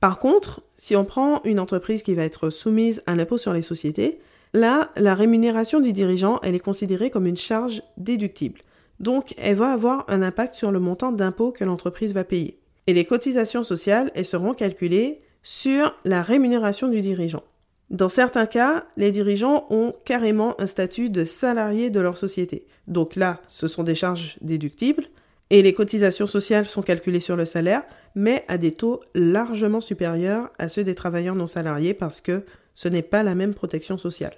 Par 0.01 0.19
contre, 0.19 0.63
si 0.79 0.97
on 0.97 1.05
prend 1.05 1.43
une 1.45 1.61
entreprise 1.61 2.03
qui 2.03 2.15
va 2.15 2.25
être 2.25 2.49
soumise 2.49 3.03
à 3.07 3.15
l'impôt 3.15 3.37
sur 3.37 3.53
les 3.53 3.63
sociétés, 3.63 4.19
là, 4.55 4.91
la 4.97 5.15
rémunération 5.15 5.79
du 5.79 5.93
dirigeant, 5.93 6.41
elle 6.43 6.55
est 6.55 6.59
considérée 6.59 7.11
comme 7.11 7.27
une 7.27 7.37
charge 7.37 7.83
déductible. 7.99 8.61
Donc, 8.99 9.35
elle 9.37 9.57
va 9.57 9.73
avoir 9.73 10.05
un 10.09 10.23
impact 10.23 10.55
sur 10.55 10.73
le 10.73 10.81
montant 10.81 11.13
d'impôt 11.13 11.53
que 11.53 11.65
l'entreprise 11.65 12.15
va 12.15 12.25
payer. 12.25 12.59
Et 12.87 12.95
les 12.95 13.05
cotisations 13.05 13.63
sociales, 13.63 14.11
elles 14.15 14.25
seront 14.25 14.55
calculées 14.55 15.21
sur 15.43 15.95
la 16.05 16.23
rémunération 16.23 16.89
du 16.89 17.01
dirigeant. 17.01 17.45
Dans 17.91 18.09
certains 18.09 18.47
cas, 18.47 18.85
les 18.97 19.11
dirigeants 19.11 19.67
ont 19.69 19.93
carrément 20.05 20.59
un 20.61 20.67
statut 20.67 21.11
de 21.11 21.25
salarié 21.25 21.91
de 21.91 22.01
leur 22.01 22.17
société. 22.17 22.67
Donc 22.87 23.17
là, 23.17 23.41
ce 23.49 23.69
sont 23.69 23.83
des 23.83 23.95
charges 23.95 24.39
déductibles 24.41 25.09
et 25.51 25.63
les 25.63 25.75
cotisations 25.75 26.27
sociales 26.27 26.67
sont 26.67 26.83
calculées 26.83 27.21
sur 27.21 27.37
le 27.37 27.45
salaire, 27.45 27.83
mais 28.15 28.45
à 28.49 28.57
des 28.57 28.73
taux 28.73 29.01
largement 29.15 29.81
supérieurs 29.81 30.51
à 30.59 30.69
ceux 30.69 30.85
des 30.85 30.95
travailleurs 30.95 31.35
non 31.35 31.49
salariés 31.49 31.95
parce 31.95 32.21
que 32.21 32.45
ce 32.75 32.89
n'est 32.89 33.03
pas 33.03 33.23
la 33.23 33.35
même 33.35 33.55
protection 33.55 33.99
sociale. 33.99 34.35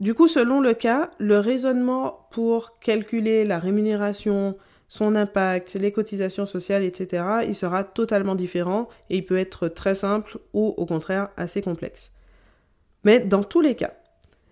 Du 0.00 0.14
coup, 0.14 0.28
selon 0.28 0.60
le 0.60 0.74
cas, 0.74 1.10
le 1.18 1.38
raisonnement 1.38 2.28
pour 2.30 2.78
calculer 2.78 3.44
la 3.44 3.58
rémunération, 3.58 4.56
son 4.88 5.14
impact, 5.14 5.74
les 5.74 5.92
cotisations 5.92 6.46
sociales, 6.46 6.84
etc., 6.84 7.24
il 7.46 7.54
sera 7.54 7.84
totalement 7.84 8.34
différent 8.34 8.88
et 9.10 9.18
il 9.18 9.24
peut 9.24 9.38
être 9.38 9.68
très 9.68 9.94
simple 9.94 10.38
ou 10.52 10.74
au 10.76 10.86
contraire 10.86 11.30
assez 11.36 11.62
complexe. 11.62 12.12
Mais 13.04 13.20
dans 13.20 13.44
tous 13.44 13.60
les 13.60 13.74
cas, 13.74 13.94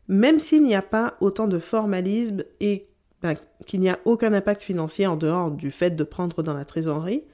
même 0.08 0.38
s'il 0.38 0.62
n'y 0.62 0.74
a 0.74 0.82
pas 0.82 1.16
autant 1.20 1.48
de 1.48 1.58
formalisme 1.58 2.44
et 2.60 2.88
ben, 3.22 3.34
qu'il 3.66 3.80
n'y 3.80 3.88
a 3.88 3.98
aucun 4.04 4.32
impact 4.32 4.62
financier 4.62 5.06
en 5.06 5.16
dehors 5.16 5.50
du 5.50 5.70
fait 5.70 5.90
de 5.90 6.04
prendre 6.04 6.42
dans 6.42 6.54
la 6.54 6.64
trésorerie, 6.64 7.24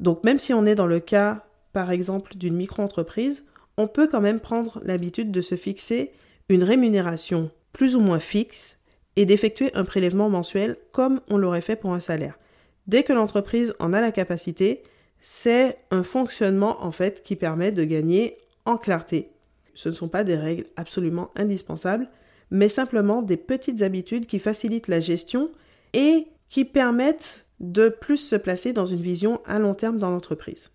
Donc 0.00 0.24
même 0.24 0.38
si 0.38 0.54
on 0.54 0.64
est 0.64 0.74
dans 0.74 0.86
le 0.86 1.00
cas, 1.00 1.44
par 1.72 1.90
exemple, 1.90 2.36
d'une 2.36 2.56
micro-entreprise, 2.56 3.44
on 3.76 3.86
peut 3.86 4.08
quand 4.08 4.20
même 4.20 4.40
prendre 4.40 4.80
l'habitude 4.82 5.30
de 5.30 5.40
se 5.40 5.54
fixer 5.54 6.12
une 6.48 6.64
rémunération 6.64 7.50
plus 7.72 7.94
ou 7.94 8.00
moins 8.00 8.18
fixe 8.18 8.78
et 9.16 9.26
d'effectuer 9.26 9.70
un 9.74 9.84
prélèvement 9.84 10.30
mensuel 10.30 10.76
comme 10.92 11.20
on 11.28 11.36
l'aurait 11.36 11.60
fait 11.60 11.76
pour 11.76 11.92
un 11.92 12.00
salaire. 12.00 12.38
Dès 12.86 13.02
que 13.02 13.12
l'entreprise 13.12 13.74
en 13.78 13.92
a 13.92 14.00
la 14.00 14.12
capacité, 14.12 14.82
c'est 15.20 15.76
un 15.90 16.02
fonctionnement 16.02 16.82
en 16.82 16.92
fait 16.92 17.22
qui 17.22 17.36
permet 17.36 17.72
de 17.72 17.84
gagner 17.84 18.38
en 18.64 18.76
clarté. 18.76 19.30
Ce 19.74 19.88
ne 19.88 19.94
sont 19.94 20.08
pas 20.08 20.24
des 20.24 20.36
règles 20.36 20.66
absolument 20.76 21.30
indispensables, 21.36 22.08
mais 22.50 22.68
simplement 22.68 23.22
des 23.22 23.36
petites 23.36 23.82
habitudes 23.82 24.26
qui 24.26 24.38
facilitent 24.38 24.88
la 24.88 25.00
gestion 25.00 25.50
et 25.92 26.26
qui 26.48 26.64
permettent 26.64 27.46
de 27.60 27.88
plus 27.88 28.18
se 28.18 28.36
placer 28.36 28.72
dans 28.72 28.86
une 28.86 29.00
vision 29.00 29.40
à 29.46 29.58
long 29.58 29.74
terme 29.74 29.98
dans 29.98 30.10
l'entreprise. 30.10 30.70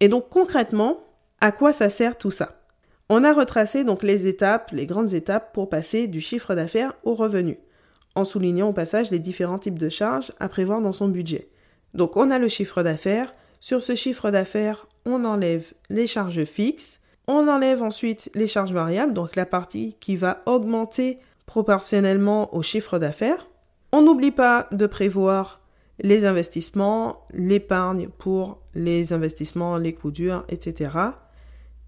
Et 0.00 0.08
donc 0.08 0.28
concrètement, 0.28 1.00
à 1.40 1.52
quoi 1.52 1.72
ça 1.72 1.90
sert 1.90 2.16
tout 2.16 2.30
ça? 2.30 2.62
On 3.08 3.24
a 3.24 3.32
retracé 3.32 3.84
donc 3.84 4.02
les 4.02 4.26
étapes, 4.26 4.70
les 4.72 4.86
grandes 4.86 5.14
étapes 5.14 5.52
pour 5.54 5.68
passer 5.68 6.08
du 6.08 6.20
chiffre 6.20 6.54
d'affaires 6.54 6.94
au 7.04 7.14
revenu, 7.14 7.58
en 8.14 8.24
soulignant 8.24 8.68
au 8.68 8.72
passage 8.72 9.10
les 9.10 9.18
différents 9.18 9.58
types 9.58 9.78
de 9.78 9.88
charges 9.88 10.32
à 10.40 10.48
prévoir 10.48 10.80
dans 10.80 10.92
son 10.92 11.08
budget. 11.08 11.48
Donc 11.94 12.16
on 12.16 12.30
a 12.30 12.38
le 12.38 12.48
chiffre 12.48 12.82
d'affaires, 12.82 13.34
sur 13.60 13.82
ce 13.82 13.94
chiffre 13.94 14.30
d'affaires, 14.30 14.86
on 15.04 15.24
enlève 15.24 15.72
les 15.88 16.06
charges 16.06 16.44
fixes, 16.44 17.00
on 17.28 17.46
enlève 17.46 17.82
ensuite 17.82 18.30
les 18.34 18.46
charges 18.46 18.72
variables, 18.72 19.12
donc 19.12 19.36
la 19.36 19.46
partie 19.46 19.94
qui 20.00 20.16
va 20.16 20.40
augmenter 20.46 21.18
proportionnellement 21.46 22.54
au 22.54 22.62
chiffre 22.62 22.98
d'affaires. 22.98 23.46
On 23.92 24.02
n'oublie 24.02 24.30
pas 24.30 24.66
de 24.72 24.86
prévoir 24.86 25.60
les 26.00 26.24
investissements, 26.24 27.26
l'épargne 27.32 28.08
pour 28.08 28.62
les 28.74 29.12
investissements, 29.12 29.76
les 29.76 29.94
coûts 29.94 30.10
durs, 30.10 30.44
etc. 30.48 30.90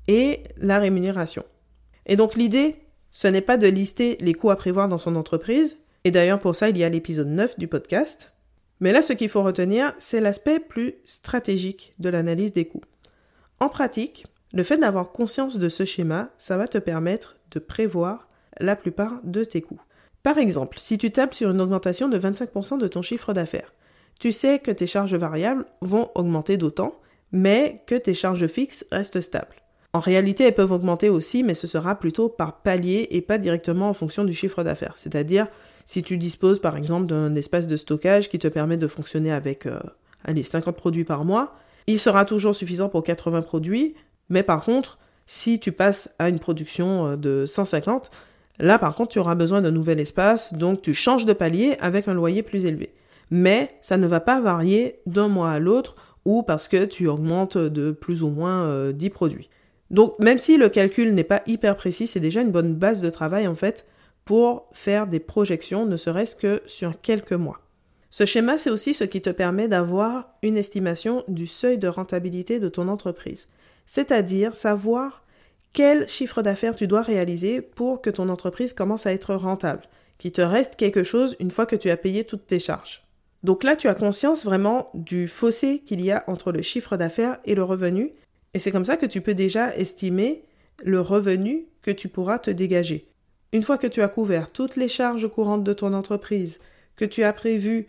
Et 0.09 0.43
la 0.57 0.79
rémunération. 0.79 1.45
Et 2.07 2.17
donc 2.17 2.35
l'idée, 2.35 2.77
ce 3.11 3.29
n'est 3.29 3.41
pas 3.41 3.57
de 3.57 3.67
lister 3.67 4.19
les 4.21 4.35
coûts 4.35 4.51
à 4.51 4.57
prévoir 4.57 4.89
dans 4.89 4.99
son 4.99 5.17
entreprise, 5.17 5.79
et 6.05 6.11
d'ailleurs 6.11 6.41
pour 6.41 6.55
ça 6.55 6.69
il 6.69 6.77
y 6.77 6.85
a 6.85 6.89
l'épisode 6.89 7.29
9 7.29 7.59
du 7.59 7.67
podcast, 7.67 8.33
mais 8.81 8.93
là 8.93 9.01
ce 9.01 9.13
qu'il 9.13 9.29
faut 9.29 9.43
retenir, 9.43 9.95
c'est 9.99 10.21
l'aspect 10.21 10.61
plus 10.61 10.97
stratégique 11.05 11.95
de 11.99 12.09
l'analyse 12.09 12.53
des 12.53 12.67
coûts. 12.67 12.83
En 13.59 13.69
pratique, 13.69 14.27
le 14.53 14.63
fait 14.63 14.79
d'avoir 14.79 15.13
conscience 15.13 15.59
de 15.59 15.69
ce 15.69 15.85
schéma, 15.85 16.31
ça 16.39 16.57
va 16.57 16.67
te 16.67 16.79
permettre 16.79 17.37
de 17.53 17.59
prévoir 17.59 18.29
la 18.59 18.77
plupart 18.77 19.21
de 19.23 19.45
tes 19.45 19.63
coûts. 19.63 19.81
Par 20.23 20.39
exemple, 20.39 20.79
si 20.79 20.99
tu 20.99 21.11
tapes 21.11 21.35
sur 21.35 21.51
une 21.51 21.61
augmentation 21.61 22.09
de 22.09 22.19
25% 22.19 22.79
de 22.79 22.89
ton 22.89 23.03
chiffre 23.03 23.33
d'affaires, 23.33 23.73
tu 24.19 24.33
sais 24.33 24.59
que 24.59 24.71
tes 24.71 24.87
charges 24.87 25.15
variables 25.15 25.65
vont 25.81 26.11
augmenter 26.15 26.57
d'autant, 26.57 26.95
mais 27.33 27.83
que 27.87 27.95
tes 27.95 28.13
charges 28.13 28.47
fixes 28.49 28.85
restent 28.93 29.21
stables. 29.21 29.57
En 29.93 29.99
réalité, 29.99 30.45
elles 30.45 30.55
peuvent 30.55 30.73
augmenter 30.73 31.09
aussi, 31.09 31.43
mais 31.43 31.55
ce 31.55 31.67
sera 31.67 31.99
plutôt 31.99 32.29
par 32.29 32.61
palier 32.61 33.09
et 33.11 33.23
pas 33.23 33.39
directement 33.39 33.89
en 33.89 33.95
fonction 33.95 34.25
du 34.25 34.35
chiffre 34.35 34.63
d'affaires. 34.63 34.93
C'est-à-dire, 34.97 35.47
si 35.85 36.03
tu 36.03 36.17
disposes 36.17 36.61
par 36.61 36.77
exemple 36.77 37.07
d'un 37.07 37.35
espace 37.35 37.67
de 37.67 37.77
stockage 37.77 38.29
qui 38.29 38.39
te 38.39 38.47
permet 38.47 38.77
de 38.77 38.87
fonctionner 38.87 39.33
avec 39.33 39.67
euh, 39.67 39.81
allez, 40.25 40.43
50 40.43 40.77
produits 40.77 41.05
par 41.05 41.25
mois, 41.25 41.57
il 41.87 41.99
sera 41.99 42.25
toujours 42.25 42.55
suffisant 42.55 42.89
pour 42.89 43.03
80 43.03 43.43
produits, 43.43 43.95
mais 44.31 44.43
par 44.43 44.65
contre, 44.65 44.99
si 45.27 45.61
tu 45.61 45.73
passes 45.73 46.15
à 46.19 46.29
une 46.29 46.39
production 46.39 47.09
euh, 47.09 47.17
de 47.17 47.45
150, 47.47 48.11
là 48.59 48.79
par 48.79 48.95
contre, 48.95 49.13
tu 49.13 49.19
auras 49.19 49.35
besoin 49.35 49.61
d'un 49.61 49.71
nouvel 49.71 50.01
espace, 50.01 50.55
donc 50.55 50.81
tu 50.81 50.95
changes 50.95 51.27
de 51.27 51.33
palier 51.35 51.77
avec 51.81 52.09
un 52.09 52.15
loyer 52.15 52.43
plus 52.43 52.65
élevé 52.65 52.95
mais 53.31 53.69
ça 53.81 53.97
ne 53.97 54.07
va 54.07 54.21
pas 54.21 54.41
varier 54.41 55.01
d'un 55.07 55.29
mois 55.29 55.53
à 55.53 55.59
l'autre 55.59 55.97
ou 56.25 56.43
parce 56.43 56.69
que 56.69 56.85
tu 56.85 57.07
augmentes 57.07 57.57
de 57.57 57.93
plus 57.93 58.23
ou 58.23 58.29
moins 58.29 58.91
10 58.93 59.07
euh, 59.07 59.11
produits. 59.11 59.49
Donc 59.91 60.19
même 60.19 60.39
si 60.39 60.57
le 60.57 60.69
calcul 60.69 61.15
n'est 61.15 61.25
pas 61.25 61.43
hyper 61.47 61.77
précis, 61.77 62.07
c'est 62.07 62.21
déjà 62.21 62.43
une 62.43 62.51
bonne 62.51 62.75
base 62.75 63.01
de 63.01 63.11
travail 63.11 63.47
en 63.47 63.55
fait 63.55 63.87
pour 64.25 64.69
faire 64.73 65.07
des 65.07 65.19
projections, 65.19 65.87
ne 65.87 65.97
serait-ce 65.97 66.37
que 66.37 66.63
sur 66.67 67.01
quelques 67.01 67.33
mois. 67.33 67.61
Ce 68.11 68.25
schéma, 68.25 68.59
c'est 68.59 68.71
aussi 68.71 68.93
ce 68.93 69.05
qui 69.05 69.21
te 69.21 69.31
permet 69.31 69.69
d'avoir 69.69 70.29
une 70.43 70.57
estimation 70.57 71.25
du 71.29 71.47
seuil 71.47 71.79
de 71.79 71.89
rentabilité 71.89 72.59
de 72.59 72.69
ton 72.69 72.89
entreprise, 72.89 73.49
c'est-à-dire 73.91 74.55
savoir 74.55 75.25
quel 75.73 76.09
chiffre 76.09 76.43
d'affaires 76.43 76.77
tu 76.77 76.87
dois 76.87 77.03
réaliser 77.03 77.61
pour 77.61 78.01
que 78.01 78.09
ton 78.09 78.29
entreprise 78.29 78.73
commence 78.73 79.05
à 79.05 79.13
être 79.13 79.35
rentable, 79.35 79.83
qu'il 80.17 80.31
te 80.31 80.41
reste 80.41 80.77
quelque 80.77 81.03
chose 81.03 81.35
une 81.41 81.51
fois 81.51 81.67
que 81.67 81.75
tu 81.75 81.91
as 81.91 81.97
payé 81.97 82.23
toutes 82.23 82.47
tes 82.47 82.61
charges. 82.61 83.03
Donc 83.43 83.65
là, 83.65 83.75
tu 83.75 83.89
as 83.89 83.97
conscience 83.97 84.45
vraiment 84.45 84.91
du 84.95 85.27
fossé 85.27 85.81
qu'il 85.81 86.01
y 86.05 86.13
a 86.13 86.23
entre 86.29 86.53
le 86.53 86.63
chiffre 86.63 86.97
d'affaires 86.97 87.41
et 87.45 87.57
le 87.57 87.65
revenu, 87.65 88.13
et 88.55 88.61
c'est 88.61 88.71
comme 88.71 88.85
ça 88.85 88.97
que 88.97 89.07
tu 89.07 89.23
peux 89.23 89.35
déjà 89.35 89.75
estimer 89.75 90.45
le 90.85 91.01
revenu 91.01 91.67
que 91.83 91.91
tu 91.91 92.09
pourras 92.09 92.39
te 92.39 92.53
dégager. 92.53 93.09
Une 93.53 93.65
fois 93.65 93.77
que 93.77 93.89
tu 93.89 94.03
as 94.03 94.09
couvert 94.09 94.53
toutes 94.53 94.77
les 94.77 94.87
charges 94.87 95.29
courantes 95.29 95.65
de 95.65 95.73
ton 95.73 95.95
entreprise, 95.95 96.61
que 96.95 97.05
tu 97.05 97.25
as 97.25 97.33
prévu 97.33 97.89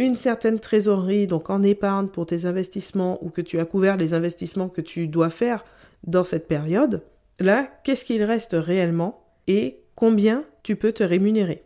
une 0.00 0.14
certaine 0.16 0.58
trésorerie, 0.58 1.26
donc 1.26 1.50
en 1.50 1.62
épargne 1.62 2.08
pour 2.08 2.24
tes 2.24 2.46
investissements, 2.46 3.22
ou 3.22 3.28
que 3.28 3.42
tu 3.42 3.60
as 3.60 3.66
couvert 3.66 3.98
les 3.98 4.14
investissements 4.14 4.70
que 4.70 4.80
tu 4.80 5.06
dois 5.08 5.28
faire 5.28 5.62
dans 6.04 6.24
cette 6.24 6.48
période, 6.48 7.02
là, 7.38 7.68
qu'est-ce 7.84 8.06
qu'il 8.06 8.22
reste 8.22 8.56
réellement 8.58 9.22
et 9.46 9.82
combien 9.94 10.44
tu 10.62 10.74
peux 10.74 10.92
te 10.92 11.04
rémunérer? 11.04 11.64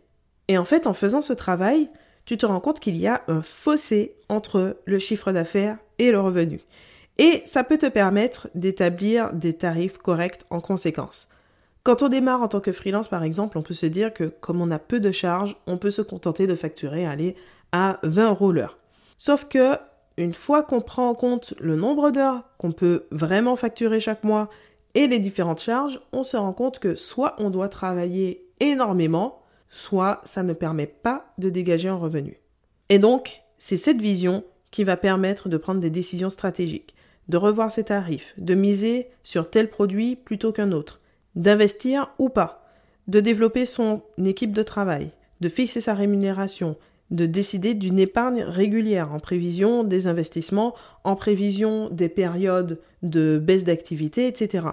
Et 0.49 0.57
en 0.57 0.65
fait, 0.65 0.85
en 0.85 0.93
faisant 0.93 1.21
ce 1.21 1.31
travail, 1.31 1.89
tu 2.25 2.37
te 2.37 2.45
rends 2.45 2.59
compte 2.59 2.81
qu'il 2.81 2.97
y 2.97 3.07
a 3.07 3.23
un 3.29 3.41
fossé 3.41 4.17
entre 4.27 4.81
le 4.83 4.99
chiffre 4.99 5.31
d'affaires 5.31 5.77
et 5.97 6.11
le 6.11 6.19
revenu. 6.19 6.59
Et 7.17 7.41
ça 7.45 7.63
peut 7.63 7.77
te 7.77 7.85
permettre 7.85 8.49
d'établir 8.53 9.31
des 9.31 9.53
tarifs 9.53 9.97
corrects 9.97 10.41
en 10.49 10.59
conséquence. 10.59 11.29
Quand 11.83 12.01
on 12.01 12.09
démarre 12.09 12.41
en 12.41 12.49
tant 12.49 12.59
que 12.59 12.73
freelance, 12.73 13.07
par 13.07 13.23
exemple, 13.23 13.57
on 13.57 13.61
peut 13.61 13.73
se 13.73 13.85
dire 13.85 14.13
que 14.13 14.25
comme 14.25 14.59
on 14.59 14.71
a 14.71 14.79
peu 14.79 14.99
de 14.99 15.13
charges, 15.13 15.55
on 15.67 15.77
peut 15.77 15.91
se 15.91 16.01
contenter 16.01 16.47
de 16.47 16.55
facturer 16.55 17.05
aller 17.05 17.37
à 17.75 17.99
20 18.03 18.29
euros. 18.29 18.53
Sauf 19.17 19.49
que 19.49 19.75
une 20.15 20.33
fois 20.33 20.63
qu'on 20.63 20.79
prend 20.79 21.09
en 21.09 21.13
compte 21.13 21.53
le 21.59 21.75
nombre 21.75 22.09
d'heures 22.09 22.43
qu'on 22.57 22.71
peut 22.71 23.05
vraiment 23.11 23.57
facturer 23.57 23.99
chaque 23.99 24.23
mois 24.23 24.49
et 24.93 25.07
les 25.07 25.19
différentes 25.19 25.59
charges, 25.59 25.99
on 26.13 26.23
se 26.23 26.37
rend 26.37 26.53
compte 26.53 26.79
que 26.79 26.95
soit 26.95 27.35
on 27.37 27.49
doit 27.49 27.67
travailler 27.67 28.47
énormément, 28.61 29.41
soit 29.69 30.21
ça 30.23 30.41
ne 30.41 30.53
permet 30.53 30.87
pas 30.87 31.33
de 31.37 31.49
dégager 31.49 31.89
un 31.89 31.97
revenu. 31.97 32.39
Et 32.87 32.97
donc, 32.97 33.41
c'est 33.57 33.75
cette 33.75 33.99
vision 33.99 34.45
qui 34.71 34.85
va 34.85 34.95
permettre 34.95 35.49
de 35.49 35.57
prendre 35.57 35.81
des 35.81 35.89
décisions 35.89 36.29
stratégiques, 36.29 36.95
de 37.27 37.35
revoir 37.35 37.73
ses 37.73 37.83
tarifs, 37.83 38.35
de 38.37 38.55
miser 38.55 39.07
sur 39.23 39.49
tel 39.49 39.69
produit 39.69 40.15
plutôt 40.15 40.53
qu'un 40.53 40.71
autre, 40.71 41.01
d'investir 41.35 42.09
ou 42.19 42.29
pas, 42.29 42.69
de 43.09 43.19
développer 43.19 43.65
son 43.65 44.01
équipe 44.23 44.53
de 44.53 44.63
travail, 44.63 45.11
de 45.41 45.49
fixer 45.49 45.81
sa 45.81 45.93
rémunération, 45.93 46.77
de 47.11 47.25
décider 47.25 47.73
d'une 47.73 47.99
épargne 47.99 48.43
régulière 48.43 49.13
en 49.13 49.19
prévision 49.19 49.83
des 49.83 50.07
investissements, 50.07 50.73
en 51.03 51.15
prévision 51.15 51.89
des 51.89 52.09
périodes 52.09 52.79
de 53.03 53.37
baisse 53.37 53.63
d'activité, 53.63 54.27
etc. 54.27 54.65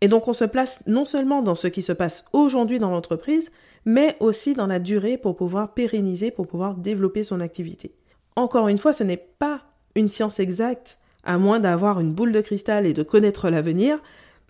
Et 0.00 0.08
donc 0.08 0.28
on 0.28 0.32
se 0.32 0.44
place 0.44 0.82
non 0.86 1.04
seulement 1.04 1.42
dans 1.42 1.54
ce 1.54 1.68
qui 1.68 1.82
se 1.82 1.92
passe 1.92 2.26
aujourd'hui 2.32 2.78
dans 2.78 2.90
l'entreprise, 2.90 3.50
mais 3.84 4.16
aussi 4.20 4.54
dans 4.54 4.66
la 4.66 4.78
durée 4.78 5.16
pour 5.16 5.36
pouvoir 5.36 5.72
pérenniser, 5.72 6.30
pour 6.30 6.46
pouvoir 6.46 6.74
développer 6.74 7.24
son 7.24 7.40
activité. 7.40 7.94
Encore 8.36 8.68
une 8.68 8.78
fois, 8.78 8.92
ce 8.92 9.02
n'est 9.02 9.16
pas 9.16 9.62
une 9.94 10.08
science 10.08 10.40
exacte, 10.40 10.98
à 11.24 11.38
moins 11.38 11.58
d'avoir 11.58 12.00
une 12.00 12.12
boule 12.12 12.32
de 12.32 12.40
cristal 12.40 12.86
et 12.86 12.92
de 12.92 13.02
connaître 13.02 13.50
l'avenir, 13.50 13.98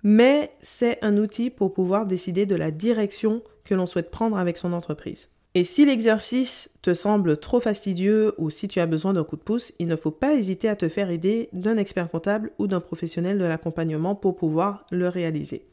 mais 0.02 0.52
c'est 0.61 0.99
un 1.02 1.16
outil 1.16 1.50
pour 1.50 1.73
pouvoir 1.73 2.07
décider 2.07 2.47
de 2.47 2.57
la 2.57 2.71
direction 2.71 3.42
que 3.64 3.75
l'on 3.75 3.87
souhaite 3.87 4.11
prendre 4.11 4.37
avec 4.38 4.59
son 4.59 4.73
entreprise. 4.73 5.28
Et 5.58 5.64
si 5.64 5.84
l'exercice 5.84 6.70
te 6.82 6.94
semble 6.94 7.36
trop 7.36 7.58
fastidieux 7.58 8.32
ou 8.38 8.48
si 8.48 8.68
tu 8.68 8.78
as 8.78 8.86
besoin 8.86 9.12
d'un 9.12 9.24
coup 9.24 9.34
de 9.34 9.42
pouce, 9.42 9.72
il 9.80 9.88
ne 9.88 9.96
faut 9.96 10.12
pas 10.12 10.34
hésiter 10.34 10.68
à 10.68 10.76
te 10.76 10.88
faire 10.88 11.10
aider 11.10 11.48
d'un 11.52 11.76
expert 11.76 12.08
comptable 12.08 12.52
ou 12.60 12.68
d'un 12.68 12.78
professionnel 12.78 13.38
de 13.38 13.44
l'accompagnement 13.44 14.14
pour 14.14 14.36
pouvoir 14.36 14.86
le 14.92 15.08
réaliser. 15.08 15.66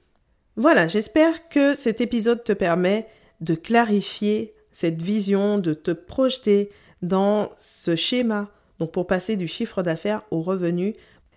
Voilà, 0.56 0.88
j'espère 0.88 1.50
que 1.50 1.76
cet 1.76 2.02
épisode 2.02 2.44
te 2.44 2.52
permet 2.52 3.06
de 3.42 3.54
clarifier 3.54 4.56
cette 4.72 5.04
vision, 5.04 5.60
de 5.60 5.76
te 5.76 5.92
projeter 5.92 6.72
dans 7.04 7.52
ce 7.60 7.96
schéma, 7.96 8.50
donc 8.80 8.92
pour 8.92 9.06
passer 9.06 9.36
du 9.36 9.46
chiffre 9.46 9.84
d'affaires 9.84 10.24
au 10.32 10.42
revenu. 10.42 10.94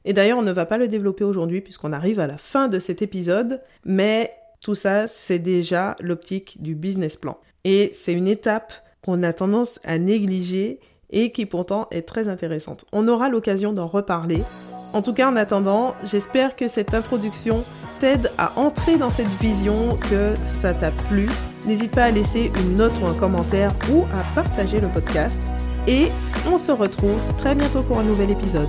Et 0.07 0.15
d'ailleurs, 0.15 0.39
on 0.39 0.43
ne 0.43 0.53
va 0.53 0.65
pas 0.65 0.79
le 0.79 0.89
développer 0.89 1.25
aujourd'hui 1.25 1.61
puisqu'on 1.61 1.93
arrive 1.93 2.19
à 2.19 2.27
la 2.27 2.39
fin 2.39 2.69
de 2.69 2.79
cet 2.79 3.03
épisode, 3.03 3.61
mais 3.85 4.33
tout 4.63 4.75
ça, 4.75 5.07
c'est 5.07 5.39
déjà 5.39 5.97
l'optique 6.01 6.63
du 6.63 6.75
business 6.75 7.19
plan. 7.19 7.39
Et 7.65 7.91
c'est 7.93 8.13
une 8.13 8.29
étape 8.29 8.73
qu'on 9.03 9.23
a 9.23 9.33
tendance 9.33 9.79
à 9.85 9.99
négliger 9.99 10.81
et 11.11 11.33
qui 11.33 11.47
pourtant 11.47 11.89
est 11.91 12.03
très 12.03 12.29
intéressante. 12.29 12.85
On 12.93 13.09
aura 13.09 13.29
l'occasion 13.29 13.73
d'en 13.73 13.87
reparler. 13.87 14.43
En 14.93 15.03
tout 15.03 15.13
cas, 15.13 15.31
en 15.31 15.37
attendant, 15.37 15.95
j'espère 16.05 16.57
que 16.57 16.69
cette 16.69 16.95
introduction 16.95 17.65
t'aide 18.01 18.31
à 18.39 18.59
entrer 18.59 18.97
dans 18.97 19.11
cette 19.11 19.29
vision, 19.41 19.97
que 20.11 20.35
ça 20.61 20.73
t'a 20.73 20.91
plu. 21.09 21.29
N'hésite 21.67 21.93
pas 21.93 22.05
à 22.05 22.11
laisser 22.11 22.51
une 22.61 22.77
note 22.77 22.93
ou 23.03 23.07
un 23.07 23.15
commentaire 23.15 23.73
ou 23.93 24.05
à 24.15 24.35
partager 24.35 24.81
le 24.81 24.89
podcast. 24.89 25.43
Et 25.87 26.09
on 26.51 26.59
se 26.59 26.73
retrouve 26.73 27.21
très 27.39 27.55
bientôt 27.55 27.83
pour 27.83 27.99
un 27.99 28.05
nouvel 28.05 28.31
épisode. 28.31 28.69